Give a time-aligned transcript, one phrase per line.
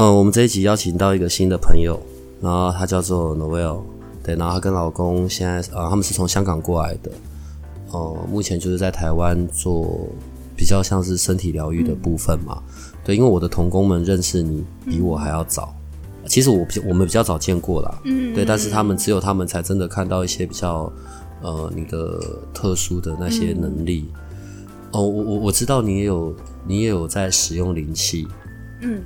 [0.00, 2.00] 嗯，我们这一集邀请到一个新的朋友，
[2.40, 3.80] 然后他叫做 Noel，
[4.22, 7.10] 对，然后他跟老公现在呃，他们是从香港过来的，
[7.90, 10.06] 哦，目前就是在台湾做
[10.56, 12.62] 比较像是身体疗愈的部分嘛，
[13.04, 15.74] 对，因为我的同工们认识你比我还要早，
[16.26, 20.92] 其实我比我们比较早见过啦，嗯，对，但是他们只有他们才真的看到一些比较
[21.42, 22.20] 呃你的
[22.54, 24.08] 特殊的那些能力，
[24.92, 26.32] 哦，我我我知道你也有
[26.64, 28.28] 你也有在使用灵气，
[28.82, 29.02] 嗯。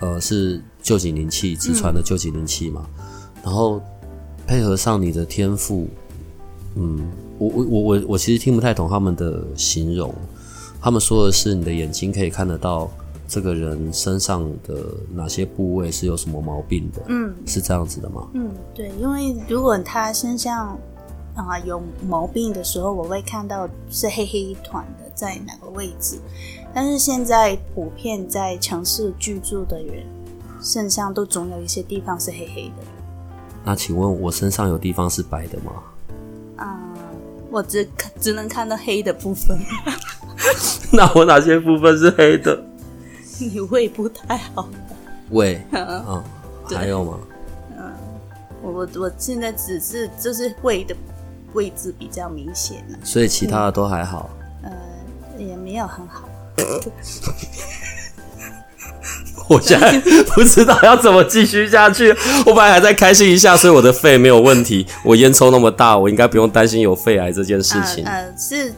[0.00, 2.86] 呃，是旧景灵气直传的旧景灵气嘛？
[3.44, 3.80] 然后
[4.46, 5.86] 配合上你的天赋，
[6.74, 10.14] 嗯，我我我我我其实听不太懂他们的形容。
[10.80, 12.90] 他们说的是你的眼睛可以看得到
[13.26, 18.28] 这个人身上的哪些部位是有什么毛病的，嗯，是这样子的吗？
[18.34, 20.78] 嗯，对，因为如果他身上
[21.34, 26.18] 啊有毛病的时候，我会看到是黑黑一团的在哪个位置。
[26.74, 30.04] 但是现在普遍在城市居住的人
[30.62, 32.84] 身上都总有一些地方是黑黑的。
[33.64, 35.72] 那请问我身上有地方是白的吗？
[36.56, 36.78] 啊，
[37.50, 37.88] 我只
[38.20, 39.58] 只能看到黑的部分。
[40.92, 42.62] 那我哪些部分是黑的？
[43.40, 44.68] 你胃不太好。
[45.30, 46.22] 胃， 嗯，
[46.70, 47.18] 还有吗？
[47.76, 47.92] 嗯，
[48.62, 50.94] 我我我现在只是就是胃的
[51.52, 52.98] 位置比较明显了。
[53.04, 54.30] 所以其他的都还好。
[54.62, 54.72] 呃，
[55.38, 56.28] 也没有很好。
[59.48, 59.98] 我现在
[60.34, 62.10] 不知道要怎么继续下去。
[62.44, 64.86] 我本来还在开心一下，所以我的肺没有问题。
[65.02, 68.04] 我烟抽那么大，我应该不用担心有肺癌这件事情。
[68.04, 68.74] 呃，是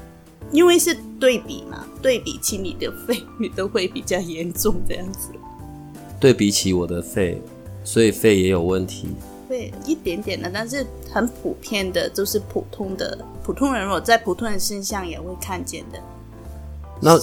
[0.52, 1.84] 因为是对比嘛？
[2.00, 5.30] 对比起你的肺，你都会比较严重这样子。
[6.20, 7.42] 对比起我的肺，
[7.82, 9.08] 所以肺也有问题。
[9.48, 15.98] 会一点点的，但是很普遍的，就是普通的普通人，我在普通人身上也会看见的。
[17.02, 17.18] 那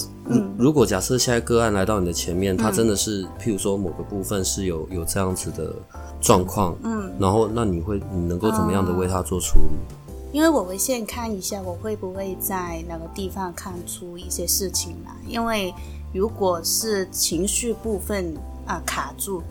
[0.58, 5.72] 如果假设现在个案来到你的前面，他真的是，譬如说某个部分是有有这样子的
[6.20, 10.34] 状况，嗯，然后那你会你能够怎么样的为他做处理？
[10.34, 15.12] 因为我会先看一下，我会不会在哪个地方看出一些事情来。
[15.28, 15.72] 因为
[16.12, 18.36] 如果是情绪部分
[18.66, 19.44] 啊卡住，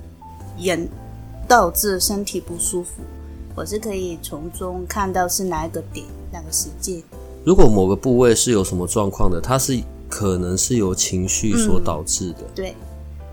[0.58, 0.88] 人
[1.46, 3.00] 导致身体不舒服，
[3.54, 7.00] 我是可以从中看到是哪一个点、哪个时间。
[7.44, 9.80] 如果某个部位是有什么状况的，它是。
[10.08, 12.74] 可能是由情绪所导致的，对，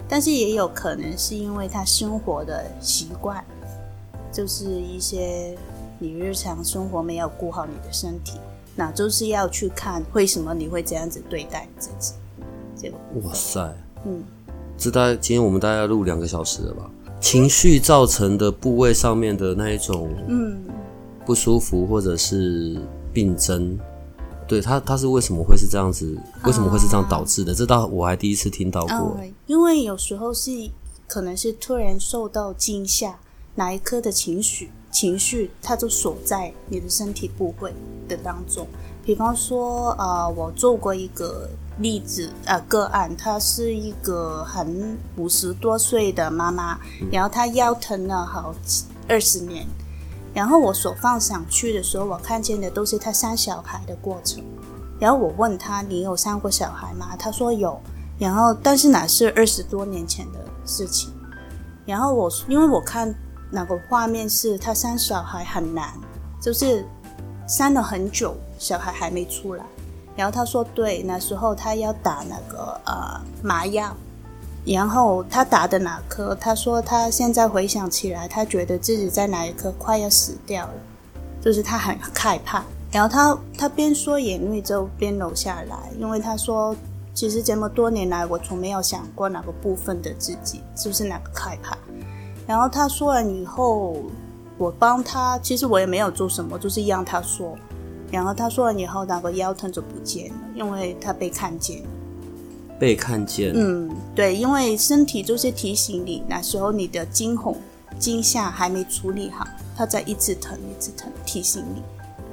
[0.08, 3.44] 但是也有可能是因为他生活的习惯，
[4.32, 5.58] 就是一些
[6.00, 8.40] 你日常生活没有顾好你的身体，
[8.76, 12.14] 那就是要去看为什么你会这样子对待自己。
[12.76, 13.74] 这个哇塞，
[14.06, 14.24] 嗯，
[14.78, 16.90] 这大概今天我们大概录两个小时了吧？
[17.22, 20.62] 情绪造成的部位上面的那一种，嗯，
[21.26, 22.78] 不舒服或者是
[23.14, 23.78] 病症。
[24.48, 26.18] 对他，他是为什么会是这样子？
[26.46, 27.54] 为什么会是这样导致的？
[27.54, 29.18] 这倒我还第一次听到过。
[29.48, 30.52] 因为有时候是
[31.08, 33.18] 可能是突然受到惊吓，
[33.56, 37.74] 哪一颗的情绪情绪，它就锁在你的身体部位
[38.08, 38.68] 的当中。
[39.06, 41.50] 比方说，呃，我做过一个
[41.80, 46.80] 例子，呃，个案，她是一个很五十多岁的妈妈，
[47.12, 48.56] 然后她腰疼了好
[49.08, 49.68] 二十年。
[50.34, 54.44] 然后我所放上去的时候，我看见的都是他生小孩的过程。
[55.00, 57.80] 然后我问他：“你有生过小孩吗？”他说有。
[58.18, 61.14] 然后，但是那是二十多年前的事情。
[61.86, 63.14] 然后我因为我看
[63.52, 65.94] 那个画面是他生小孩很难，
[66.42, 66.86] 就是
[67.48, 69.66] 生了很久，小孩还没出来。
[70.16, 73.96] 然后他说：“对，那时候他要打那个呃麻药。”
[74.66, 76.34] 然后他打的哪颗？
[76.36, 80.74] 他说他现在回想起来，他觉得自己在哪一颗快要死掉了，
[81.42, 82.64] 就是他很害怕。
[82.92, 86.76] 然后他他边说眼泪就边流下来，因为他说
[87.14, 91.78] 其实这么多年来，我从没有想过哪个部分的自己就是哪个害怕。
[92.48, 93.98] 然后他说完以后，
[94.58, 97.58] 我帮他，其实我也没有做什么，就是让他说。
[98.12, 101.82] 然后他说完以后，那个腰疼就不见了，因为他被看见。
[102.84, 107.56] 被看见，嗯，对，因为身体就是提醒你，那时候你的惊恐、
[107.98, 111.82] 惊吓还没处理好，它在一直疼、一直疼，提醒你。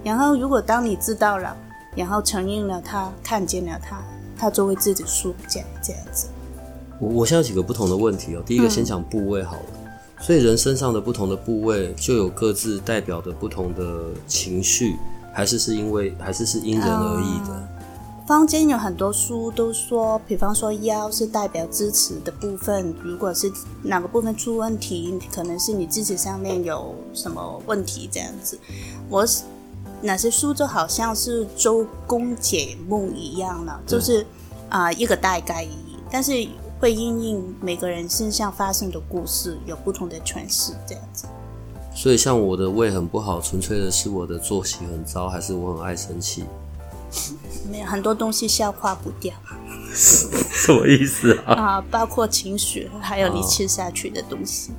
[0.03, 1.57] 然后，如果当你知道了，
[1.95, 4.03] 然后承认了，它看见了他，
[4.37, 6.27] 他就会自己疏解这样子。
[6.99, 8.43] 我我现在有几个不同的问题哦。
[8.45, 9.63] 第一个先讲部位好了，
[10.21, 14.97] 所以人身上的不同的部位就有各自代表的不同的情绪，
[15.33, 17.69] 还是是因为还是是因人而异的？
[18.31, 23.51] 坊间有很多书都说，比方说腰是代表支持的部分，如果是
[23.83, 28.57] 哪个部分出问题，可能是你自己上面有什么问题这样子。
[29.09, 29.27] 我
[30.01, 34.25] 哪些书就好像是周公解梦一样了，就是
[34.69, 36.31] 啊一个大概而已，但是
[36.79, 41.27] 会因应每个人身上发生的故事有不同的诠释这样子。
[41.93, 46.45] 所以像我的胃很不好，纯粹的是我的作息很糟，还是我很爱生气？
[47.71, 49.35] 没有很多东西消化不掉，
[49.95, 51.55] 什么意思啊？
[51.55, 54.71] 啊，包括情绪，还有你吃下去的东西。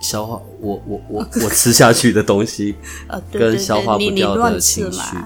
[0.00, 2.74] 消化我我我 我吃下去的东西，
[3.08, 5.16] 呃，对跟消化不掉的情绪。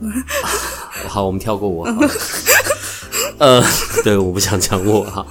[1.08, 1.86] 好，我们跳过我。
[3.38, 3.62] 呃，
[4.02, 5.26] 对，我不想讲我哈。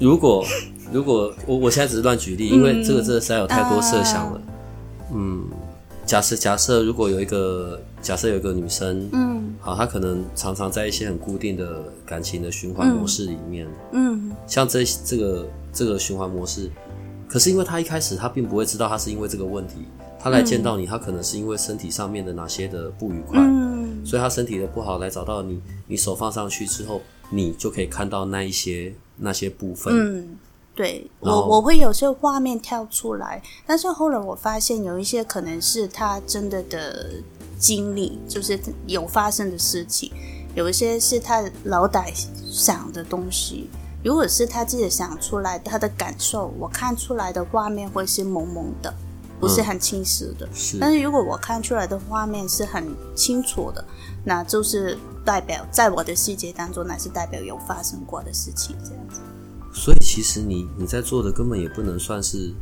[0.00, 0.46] 如果
[0.92, 4.40] 如果我我现在只是乱举例，因为这个真的实在有太多设想了。
[4.40, 4.42] 嗯。
[6.06, 16.70] 假设假设如果有一个假设有一个女生，嗯，好，她可能常常在一些很固定的感情的循环模式里面，嗯，像这这个这个循环模式，
[17.26, 19.76] 可是因为她一开始她并不会知道她是因为这个问题，
[20.18, 27.00] 她来见到你，她可能是因为身体上面的哪些的不愉快，嗯，所以她身体的不好来找到你，你手放上去之后，
[27.30, 30.36] 你就可以看到那一些那些部分，嗯。
[30.74, 37.10] 对我，我会有些画面跳出来，但是后来我发现有一些可能是他真的的
[37.58, 40.10] 经历，就是有发生的事情；
[40.54, 42.12] 有一些是他脑袋
[42.50, 43.70] 想的东西。
[44.02, 48.92] 如果是他自己想出来，他的感受，我看出来的画面会是蒙蒙的，
[49.40, 50.46] 不是很清晰的。
[50.80, 53.82] 但是如果我看出来的画面是很清楚的，
[54.24, 59.20] 那就是代表在我的世界当中，那是代表有发生过的事情，这样子。
[59.74, 62.54] 所以其实你你在做的根本也不能算是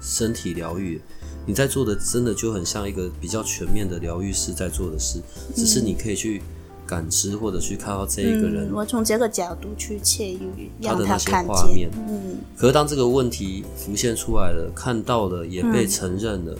[0.00, 1.00] 身体疗愈，
[1.46, 5.22] 你在做的真的就很像一个比较全面的疗愈师在做的事，
[5.54, 6.42] 只是你可以去
[6.84, 10.50] 感知或者去看到这一个人，我从这个角度去切入，
[10.82, 11.88] 他的那些画面。
[12.08, 16.58] 嗯，可是当这个问题浮现出来了，看到了也被承认了，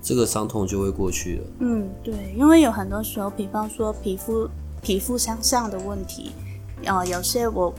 [0.00, 1.42] 这个伤痛就会过去了。
[1.58, 4.48] 嗯，对，因为有很多时候，比方说皮肤
[4.80, 6.30] 皮肤向上的问题，
[6.86, 7.74] 啊，有些我。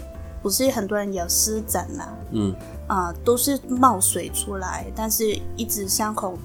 [0.46, 2.56] 不是很多人有湿疹啦，嗯
[2.86, 6.38] 啊，都是冒水出来，但是一直伤口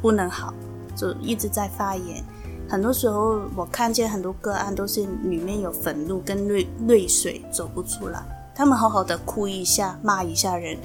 [0.00, 0.54] 不能好，
[0.96, 2.24] 就一直在发炎。
[2.66, 8.24] 很多时候我看见很多个案都是里面有粉怒跟泪泪水走不出来，
[8.54, 10.78] 他们好好的哭一下骂一下人，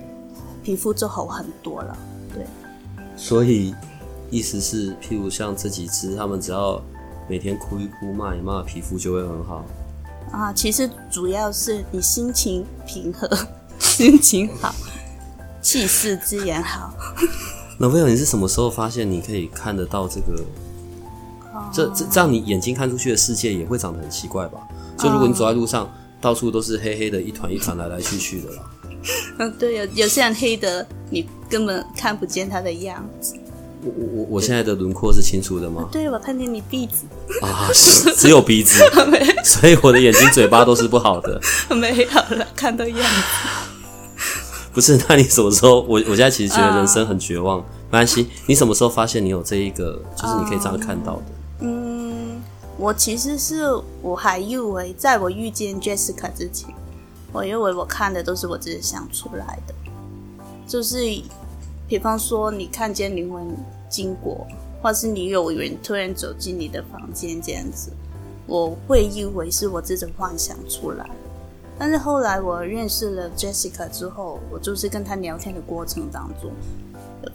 [0.61, 1.97] 皮肤就好很多了。
[2.33, 2.45] 对，
[3.15, 3.73] 所以
[4.29, 6.81] 意思是，譬如像这几只，他们只要
[7.29, 9.63] 每天哭一哭骂一骂，皮肤就会很好。
[10.31, 13.29] 啊，其实主要是你心情平和，
[13.79, 14.73] 心情好，
[15.61, 16.93] 气势自然好。
[17.77, 20.43] 男朋友，你是什么时候发现你可以看得到这个？
[21.73, 24.59] 这这这样，你眼睛看出去的世界也会长得很奇怪吧？
[24.97, 25.89] 就如果你走在路上，
[26.21, 28.63] 到处都是黑黑的一团一团来来去去的啦。
[29.39, 33.33] 嗯，对，有有些人黑的，你根本看不见他的样子。
[33.81, 35.87] 我我我我现在的轮廓是清楚的吗？
[35.91, 37.05] 对，我看见你鼻子
[37.41, 37.69] 啊，
[38.17, 38.83] 只有鼻子，
[39.43, 41.39] 所以我的眼睛、嘴巴都是不好的。
[41.69, 44.19] 没有了，看到样子。
[44.73, 45.81] 不是，那你什么时候？
[45.81, 47.59] 我我现在其实觉得人生很绝望。
[47.59, 51.23] 没关系，你什么时候发现你有这一个，就是你可以这样看到的？
[51.61, 52.41] 嗯，
[52.77, 53.63] 我其实是
[54.01, 56.69] 我还以为，在我遇见 Jessica 之前，
[57.31, 59.73] 我以为我看的都是我自己想出来的，
[60.67, 60.97] 就是。
[61.89, 63.47] 比方说，你看见灵魂
[63.89, 64.45] 经过，
[64.79, 67.91] 或是你有人突然走进你的房间这样子，
[68.45, 71.09] 我会以为是我自己幻想出来。
[71.79, 76.51] 但是后来我认识了 Jessica 之后，我就是跟她聊天的过程当中，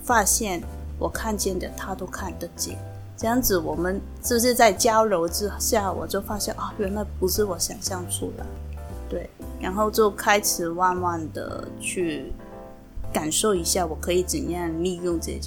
[0.04, 0.62] 发现
[1.00, 2.78] 我看见的她都看得见。
[3.16, 8.46] 这样子，我们就是在交流之下，我就发现啊，原来不是我想象出来。
[9.08, 9.28] 对，
[9.60, 12.32] 然后就开始慢慢的去。
[13.14, 15.38] 感受一下，我可以怎样利用这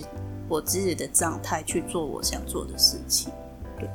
[0.47, 3.29] 我自己的状态去做我想做的事情。
[3.77, 3.89] 对，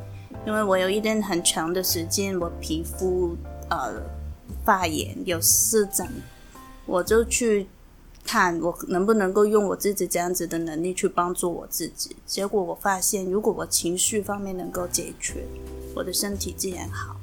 [0.47, 3.35] 因为我有一段很长的时间，我皮肤
[3.71, 3.95] 呃
[4.63, 6.07] 发炎有湿疹，
[6.85, 7.67] 我就去
[8.23, 12.15] 看我能不能够用我自己这样子的能力去帮助我自己。
[12.27, 15.47] 结果我发现，如果我情绪方面能够解决，
[15.95, 17.17] 我的身体自然好。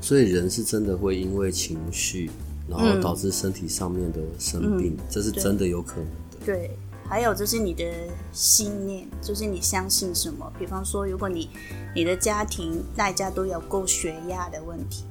[0.00, 2.32] 所以人是真的会因为情绪。
[2.68, 6.46] 然后导致身体上面的生病，这是真的有可能的。
[6.46, 6.70] 对，
[7.08, 7.84] 还有就是你的
[8.32, 10.50] 信念，就是你相信什么。
[10.58, 11.50] 比方说，如果你
[11.94, 15.04] 你的家庭大家都有高血压的问题，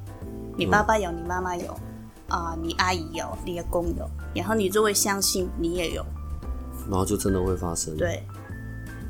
[0.58, 1.76] 你爸爸有，你妈妈有，
[2.28, 6.06] 啊、你阿姨有，你的公有，然后你就会相信你也有，
[6.90, 8.24] 然后就真的会发生。，对。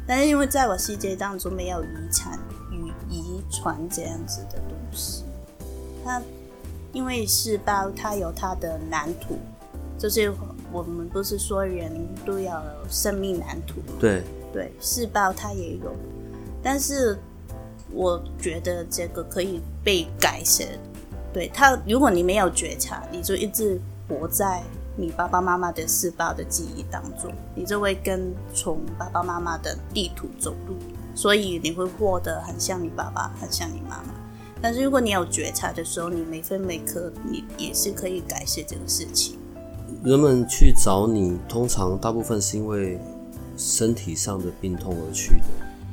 [0.06, 2.38] 但是因为在我世界当中没有遗产
[2.72, 5.24] 与遗传这样子的东西，
[6.04, 6.22] 它
[6.94, 9.38] 因为世胞它有它的蓝图，
[10.00, 10.32] 就是
[10.72, 11.92] 我们不是说人
[12.26, 14.24] 都要有生命蓝图吗对，
[14.54, 15.94] 对，世胞它也有，
[16.64, 17.18] 但是
[17.92, 20.80] 我觉得这个可以被改写。
[21.34, 24.62] 对它，如果你没有觉察，你就一直活在
[24.96, 30.76] 你爸爸妈妈的世胞的记忆当中，你就会跟从爸爸妈妈的地图走路，
[31.16, 34.14] 所以你会过得很像你爸爸，很像你妈妈。
[34.64, 39.38] 但是如果你有觉察的时候，你每分每刻你也是可以改写这个事情。
[40.06, 42.98] 人们去找你，通常大部分是因为
[43.58, 45.44] 身体上的病痛而去的。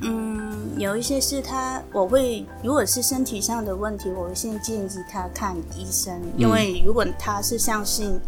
[0.02, 8.20] 嗯，有一些是他，我会如果是身体上的问题，我会先建议他看医生，因为如果他是相信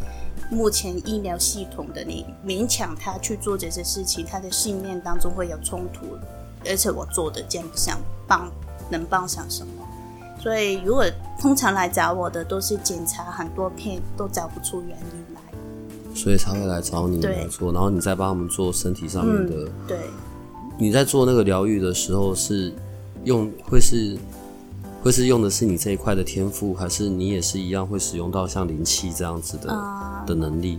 [0.51, 6.05] 目前医疗系统的，你勉强他去做这些事情，他的信念当中会有冲突，
[6.69, 7.97] 而且我做的见不上
[8.27, 8.51] 帮
[8.91, 9.82] 能帮上什么。
[10.43, 11.05] 所以，如果
[11.41, 15.41] 通常来找我的都是检查很多片都找不出原因来，
[16.17, 19.71] 所以才会来找你做，然后你再帮他们做身体上面的。
[19.87, 19.99] 对，
[20.77, 22.73] 你在做那个疗愈的时候，是
[23.23, 24.19] 用会是
[25.01, 30.77] 会是用的是你这一块的天赋，还是你也是一样会使用到像灵气这样子的、啊的能力？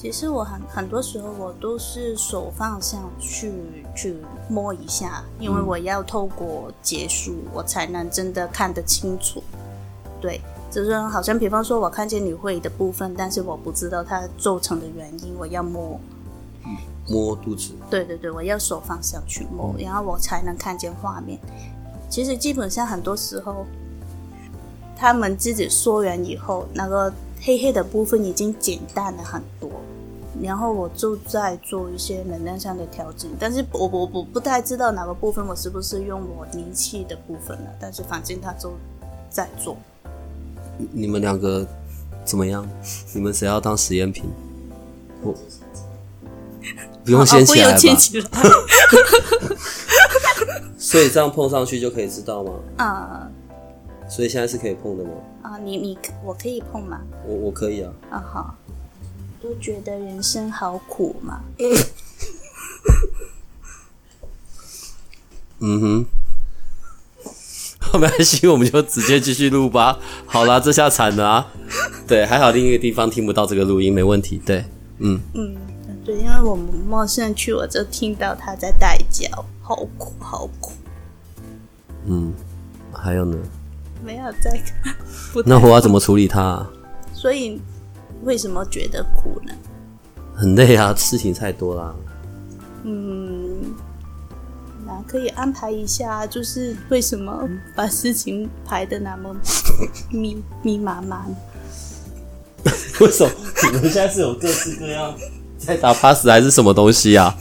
[0.00, 3.52] 其实我很很多时候我都是手放上去
[3.96, 4.16] 去
[4.48, 9.42] 摸一下，因为我要透过结束，我才能真的看得清楚。
[10.20, 10.40] 对，
[10.70, 15.98] 就是好像比方说，我看见你会的部分，但是我不知道它构成的原因，我要摸。
[17.08, 21.40] 摸肚子，对对对，我要手放上去摸，然后我才能看见画面。
[22.08, 23.64] 其实基本上很多时候，
[24.94, 29.70] 他们自己说完以后，那个黑黑的部分已经减淡了很多，
[30.42, 33.30] 然后我就在做一些能量上的调整。
[33.38, 38.72] 但是我我我不太知道哪个部分我是不是用我灵气的部分了，但是反正他就
[39.30, 39.76] 在做。
[40.76, 41.66] 你你们两个
[42.24, 42.66] 怎么样？
[43.12, 44.24] 你们谁要当实验品？
[45.22, 45.34] 我
[47.04, 48.42] 不用掀哦，不起来吧？
[50.78, 52.52] 所以这样碰上去就可以知道吗？
[52.76, 53.28] 啊
[54.08, 55.10] 所以现在是可以碰的吗？
[55.42, 55.58] 啊！
[55.58, 57.00] 你你我可以碰吗？
[57.26, 57.92] 我我可以啊。
[58.10, 58.54] 啊好，
[59.42, 61.40] 都觉得人生好苦嘛。
[65.60, 66.06] 嗯哼，
[68.00, 69.98] 没关系，我们就直接继续录吧。
[70.24, 71.52] 好啦，这下惨了啊！
[72.06, 74.40] 对，还好另一个地方听不到这个录音，没问题。
[74.46, 74.64] 对，
[74.98, 75.56] 嗯，嗯，
[76.04, 80.72] 对，因为我们陌生人去，我就听到他在带脚，好苦，好苦。
[82.06, 82.32] 嗯，
[82.92, 83.36] 还有呢？
[84.08, 84.50] 没有在
[84.82, 84.94] 看，
[85.44, 86.70] 那我要怎么处理它、啊？
[87.12, 87.60] 所以
[88.24, 89.52] 为什么觉得苦呢？
[90.34, 91.94] 很累啊，事情太多啦。
[92.84, 93.74] 嗯，
[94.86, 97.46] 那可以安排一下，就是为什么
[97.76, 99.36] 把事情排的那么
[100.10, 101.36] 密密麻麻呢？
[103.00, 103.30] 为什么
[103.70, 105.14] 你们现在是有各式各样
[105.58, 107.36] 在打 pass 还是什么东西啊？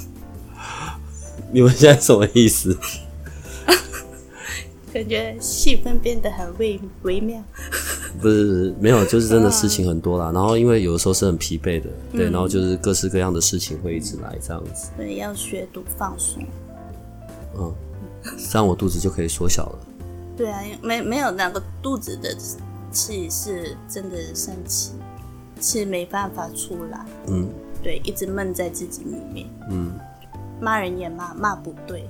[1.53, 2.77] 你们现在什么意思？
[4.93, 7.41] 感觉气氛变得很微微妙。
[8.21, 10.31] 不是没有，就是真的事情很多啦。
[10.33, 14.89] 然后因为有的时候是很疲惫的，对，然后就是各式各样的事情会一直来这样子。
[14.95, 16.43] 所以要学读放松。
[17.59, 17.73] 嗯，
[18.49, 19.79] 这样我肚子就可以缩小了。
[20.35, 22.35] 对啊，没没有那个肚子的
[22.91, 24.91] 气是真的生气，
[25.59, 27.05] 是没办法出来。
[27.27, 27.47] 嗯
[27.83, 29.93] 对，一直闷在自己里面，嗯，
[30.59, 32.09] 骂人也骂，骂不对。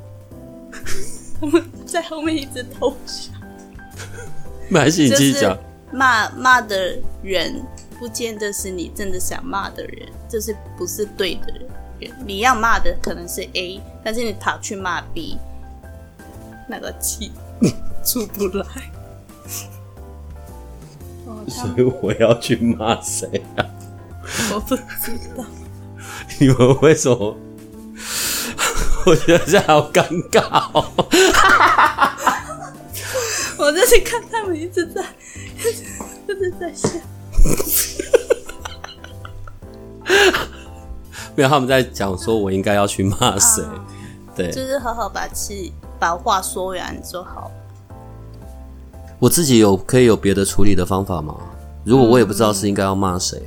[1.39, 3.32] 他们在后面一直偷笑，
[4.70, 5.58] 没关系，你就是继续讲。
[5.91, 7.63] 骂骂的人，
[7.98, 11.53] 不见得是你真的想骂的人，这是不是对的
[12.00, 12.12] 人？
[12.25, 15.38] 你要骂的可能是 A，但是你跑去骂 B，
[16.67, 17.32] 那个气
[18.03, 18.65] 出不来。
[21.25, 23.65] 哦，所以我要去骂谁啊？
[24.53, 24.84] 我不知
[25.36, 25.46] 道。
[26.39, 27.36] 你们为什么？
[29.07, 30.41] 我觉得这好尴尬
[30.73, 30.85] 哦。
[33.57, 35.01] 我就是看他们一直在，
[36.27, 36.89] 一直在笑。
[41.35, 43.63] 没有，他们在讲说我应该要去骂谁。
[44.35, 47.49] 对就是好好把气把话说完就好。
[49.19, 51.33] 我自己有可以有别的处理的方法吗？
[51.85, 53.41] 如果我也不知道是应该要骂谁，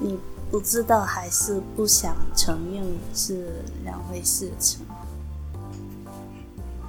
[0.00, 0.16] 你
[0.50, 2.82] 不知道还是不想承认
[3.14, 4.80] 是两回事情。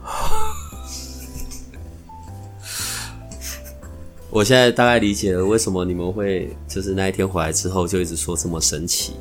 [4.31, 9.13] 我现在大概理解了为什么你们会就是那一天回来之后就一直说这么神奇。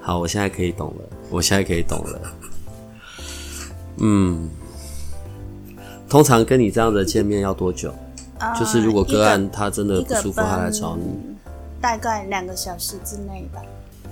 [0.00, 2.20] 好，我现在可以懂了，我现在可以懂了。
[3.96, 4.48] 嗯，
[6.08, 7.92] 通常跟你这样的见面要多久？
[8.56, 11.35] 就是如果个案他真的不舒服，他来找你，
[11.80, 13.62] 大概两个小时之内吧。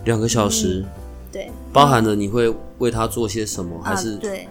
[0.05, 0.85] 两个小时，
[1.33, 3.81] 对，包含了你会为他做些什么？
[3.83, 4.49] 还是对，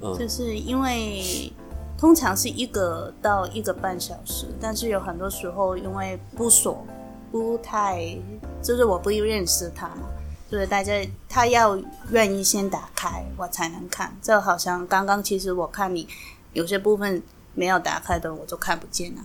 [0.00, 1.52] 就是因为
[1.96, 6.86] 通常是一个到一个半小时，但是有很多时候因为不熟，
[7.30, 8.16] 不太，
[8.62, 10.08] 就是我不认识他嘛，
[10.50, 10.92] 就是大家
[11.28, 11.78] 他要
[12.10, 14.16] 愿意先打开，我才能看。
[14.20, 16.08] 这好像刚刚其实我看你
[16.52, 17.22] 有些部分。
[17.54, 19.22] 没有打开的我就看不见了，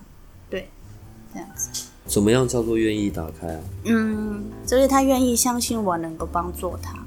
[0.49, 0.67] 对，
[1.31, 1.69] 这样子。
[2.13, 3.59] 怎么样叫做愿意打开啊？
[3.85, 7.03] 嗯，就是他愿意相信我能够帮助他，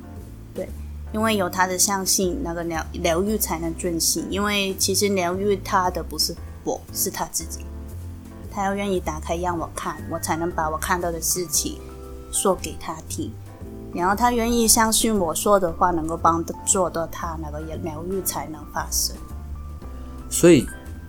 [0.52, 0.68] 对，
[1.12, 4.26] 因为有他的相信，那个疗疗愈才能进行。
[4.28, 6.34] 因为其实疗愈他的不是
[6.64, 7.60] 我，是他自己。
[8.50, 11.78] 他要愿意打开让我看，我才能把我看到的事情
[12.32, 13.30] 说给他听。
[13.94, 19.14] 然后他愿意相信我说的话能够帮助到他，那个疗愈才能发生。
[20.28, 20.66] 所以。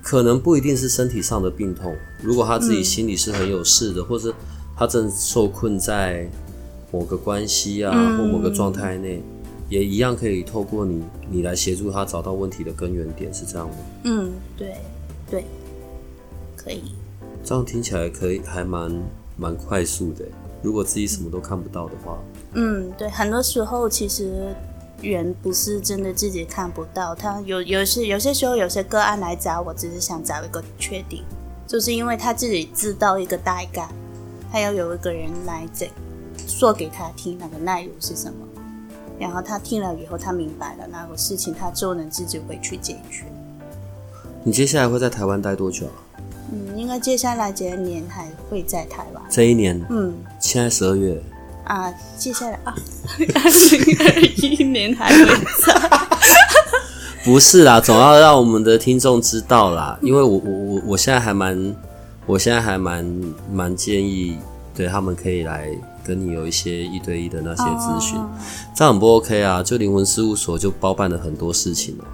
[0.07, 4.33] 可能不一定是身体上的病痛，如果他自己心里是很有事的，或是
[4.73, 6.25] 他正受困在
[6.93, 9.21] 某个关系啊或某个状态内，
[9.67, 13.75] 也一样可以透过你，你来协助他找到问题的根源点，是这样吗？
[14.05, 14.77] 嗯，对，
[15.29, 15.43] 对，
[16.55, 16.83] 可以。
[17.43, 18.89] 这样听起来可以，还蛮
[19.35, 20.23] 蛮快速的。
[20.63, 22.17] 如果自己什么都看不到的话，
[22.53, 24.55] 嗯，对，很多时候其实。
[25.01, 31.23] 人不是真的自己看不到，他有有些有些时候有些个案来找我，只是想找一个确定，
[31.67, 33.87] 就是因为他自己知道一个大概，
[34.51, 35.87] 他要有一个人来这
[36.47, 38.47] 说给他听那个内容是什么，
[39.19, 43.25] 然后他听了以后，他明白了那个事情，他就能自己回去解决。
[44.43, 45.93] 你接下来会在台湾待多久啊？
[46.51, 49.23] 嗯，应该接下来这一年还会在台湾。
[49.29, 51.21] 这一年，嗯，现在十二月。
[51.67, 52.73] 啊，接下来啊，
[53.36, 56.08] 二零二一年还会在？
[57.23, 61.75] 不是啦，总要让我们的听众知道啦，因为我我我我现在还蛮，
[62.25, 63.06] 我现在还蛮
[63.51, 64.38] 蛮建议，
[64.73, 65.67] 对他们可以来
[66.06, 68.17] 跟你有一些一对一的那些咨询，
[68.73, 69.62] 这样很不 OK 啊？
[69.62, 72.06] 就灵魂事务所就包办了很多事情了，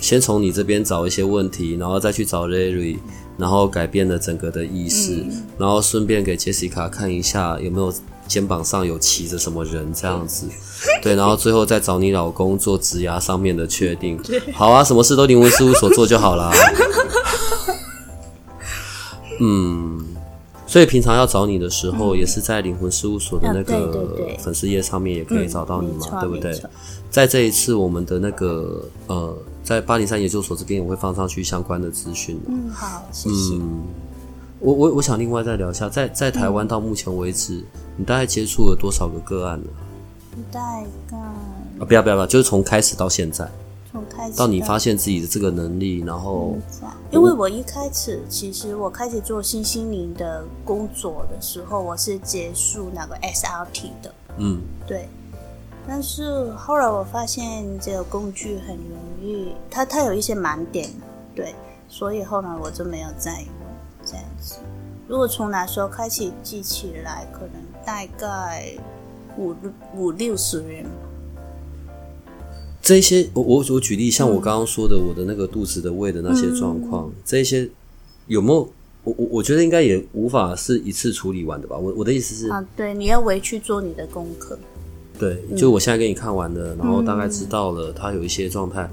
[0.00, 2.96] 先从你这边找一些问题，然后再去找 Larry，
[3.36, 5.24] 然后改变了整个的意识，
[5.58, 7.92] 然后顺便给 Jessica 看一下有没有。
[8.28, 10.48] 肩膀上有骑着什么人这样子，
[11.00, 14.20] 对，然后最后再找你老公做指牙上面的确定。
[14.52, 16.50] 好啊，什么事都灵魂事务所做就好啦。
[19.38, 20.04] 嗯，
[20.66, 26.52] 所以平常要找你的时候，也是在灵魂事务所的那个粉丝页上面也可以找到你嘛，对不对？
[27.08, 32.40] 在这一次我们的那个呃，在八零三研究所这边也会放上去相关的资讯。
[32.46, 33.58] 嗯，好，谢谢。
[34.60, 37.64] 我我我想另外再聊一下，在在台湾到目前为止，
[37.96, 39.66] 你大概接触了多少个个案呢？
[40.52, 40.60] 大
[41.10, 43.50] 概啊，不要不要不要，就是从开始到现在，
[43.90, 46.56] 从开始到你发现自己的这个能力，然后，
[47.10, 55.08] 因为我一开始其实我开始做新心灵的工作的时候，我是结束那个 SRT 的，嗯，对，
[55.86, 60.90] 但是后来我发现这个工具很容易，它它有一些盲点，
[61.34, 61.54] 对，
[61.88, 63.44] 所以后来我就没有再。
[64.04, 64.58] 这样子，
[65.08, 68.72] 如果从那时候开始记起来，可能大概
[69.36, 69.52] 五
[69.96, 70.86] 五六十人。
[72.80, 77.68] 这些，我我我举例，像我刚刚说的，我的那个肚子的胃的那些状况，这些
[78.28, 78.68] 有没有？
[79.02, 81.76] 我我我觉得应该也无法是一次处理完的吧。
[81.76, 84.56] 我我的意思是，啊，对，你要回去做你的功课。
[85.18, 88.88] 对，就我现在给你看完了，然后大概知道了他有一些状态。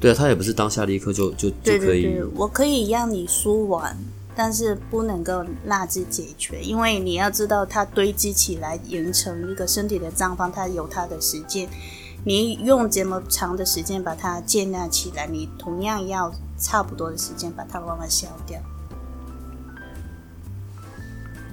[0.00, 2.20] 对啊，他也不是当下立刻就就就可以。
[2.34, 3.96] 我可以让你说完。
[4.34, 11.68] 但是不能够立即解决，因为你要知道，它堆积起来形成一个身体的脏方，它有它的时间。
[12.24, 18.58] 你用这么长的时间把它建立起来，你同样要差不多的时间把它慢慢消掉。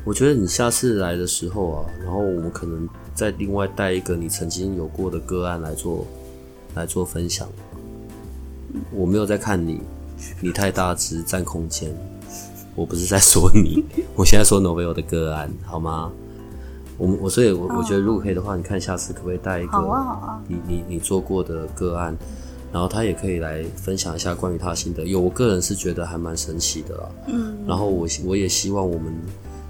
[0.06, 2.88] 我觉得你下次来的时候啊，然后我们可能
[3.20, 6.08] 再另外带一个你曾经有过的个案来做
[6.74, 7.46] 来做分享。
[8.94, 9.82] 我没有在看你，
[10.40, 11.94] 你太大只占空间。
[12.76, 13.84] 我不是在说你，
[14.16, 16.10] 我现在说 Novel 的个案，好吗？
[16.98, 19.78] 我我所以，我我觉得如果可以的话，你看下次可不可以带一个
[20.48, 22.16] 你你你做过的个案，
[22.72, 25.04] 然后他也可以来分享一下关于他心得。
[25.04, 27.10] 有我个人是觉得还蛮神奇的啦。
[27.28, 27.58] 嗯。
[27.68, 29.14] 然后我我也希望我们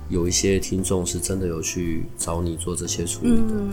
[0.10, 3.54] 有一些听众是真的有去找你做这些处理的。
[3.54, 3.72] 嗯。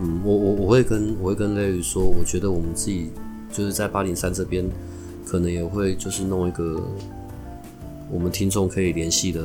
[0.00, 3.10] 嗯，我我我会跟我会跟雷雨说，我觉得我们自己
[3.52, 4.68] 就是在八零三这边，
[5.26, 6.82] 可能也会就是弄一个。
[8.10, 9.42] 我们听众可以联系的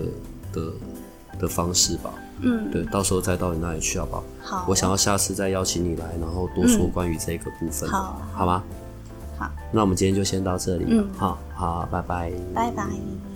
[0.51, 0.71] 的
[1.39, 2.13] 的方式吧。
[2.41, 4.23] 嗯，对，到时候再到你那里去好不好？
[4.41, 8.63] 好，我想要下次再邀请你来，然后多说关于这个部分，好好吗？
[9.37, 10.85] 好，那我们今天就先到这里。
[10.89, 12.31] 嗯好好，拜拜。
[12.53, 13.28] 拜拜。